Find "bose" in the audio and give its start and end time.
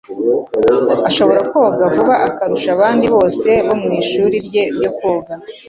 3.15-3.47